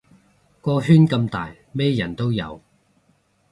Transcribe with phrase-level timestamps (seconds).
[0.61, 2.59] 個圈咁大咩人都有